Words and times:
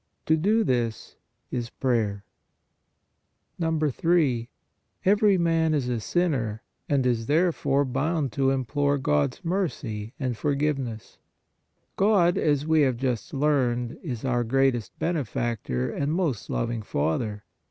To 0.25 0.35
do 0.35 0.63
this 0.63 1.15
is 1.51 1.69
prayer. 1.69 2.25
III. 3.61 4.49
EVERY 5.05 5.37
MAN 5.37 5.75
Is 5.75 5.89
A 5.89 5.99
SINNER 5.99 6.63
AND 6.89 7.05
Is, 7.05 7.27
THERE 7.27 7.51
FORE, 7.51 7.85
BOUND 7.85 8.31
TO 8.31 8.49
IMPLORE 8.49 8.97
GOD 8.97 9.33
S 9.35 9.45
MERCY 9.45 10.15
AND 10.19 10.35
FOR 10.37 10.55
GIVENESS. 10.55 11.19
God, 11.97 12.39
as 12.39 12.65
we 12.65 12.81
have 12.81 12.97
just 12.97 13.31
learned, 13.31 13.99
is 14.01 14.25
our 14.25 14.43
greatest 14.43 14.97
Benefactor 14.97 15.91
and 15.91 16.11
most 16.11 16.49
loving 16.49 16.81
Father. 16.81 17.43